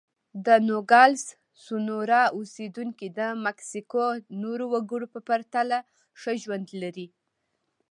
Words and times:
د 0.45 0.47
نوګالس 0.67 1.25
سونورا 1.63 2.23
اوسېدونکي 2.37 3.07
د 3.19 3.19
مکسیکو 3.45 4.03
نورو 4.43 4.65
وګړو 4.73 5.07
په 5.13 5.19
پرتله 5.29 5.77
ښه 6.19 6.31
ژوند 6.43 6.67
لري. 6.81 7.07